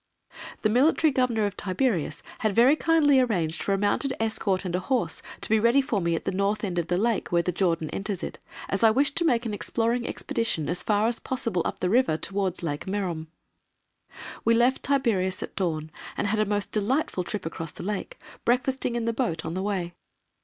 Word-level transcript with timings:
The 0.63 0.69
Military 0.69 1.11
Governor 1.11 1.45
of 1.45 1.55
Tiberias 1.55 2.23
had 2.39 2.55
very 2.55 2.75
kindly 2.75 3.19
arranged 3.19 3.61
for 3.61 3.71
a 3.71 3.77
mounted 3.77 4.13
escort 4.19 4.65
and 4.65 4.75
a 4.75 4.79
horse 4.79 5.21
to 5.41 5.47
be 5.47 5.59
ready 5.59 5.79
for 5.79 6.01
me 6.01 6.15
at 6.15 6.25
the 6.25 6.31
north 6.31 6.63
end 6.63 6.79
of 6.79 6.87
the 6.87 6.97
Lake 6.97 7.31
where 7.31 7.43
the 7.43 7.51
Jordan 7.51 7.87
enters 7.91 8.23
it, 8.23 8.39
as 8.67 8.81
I 8.81 8.89
wished 8.89 9.15
to 9.17 9.23
make 9.23 9.45
an 9.45 9.53
exploring 9.53 10.07
expedition 10.07 10.69
as 10.69 10.81
far 10.81 11.05
as 11.05 11.19
possible 11.19 11.61
up 11.65 11.81
the 11.81 11.87
river 11.91 12.17
towards 12.17 12.63
Lake 12.63 12.87
Merom. 12.87 13.27
We 14.43 14.55
left 14.55 14.81
Tiberias 14.81 15.43
at 15.43 15.55
dawn 15.55 15.91
and 16.17 16.25
had 16.25 16.39
a 16.39 16.45
most 16.47 16.71
delightful 16.71 17.23
trip 17.23 17.45
across 17.45 17.71
the 17.71 17.83
Lake, 17.83 18.17
breakfasting 18.43 18.95
in 18.95 19.05
the 19.05 19.13
boat 19.13 19.45
on 19.45 19.53
the 19.53 19.61
way. 19.61 19.93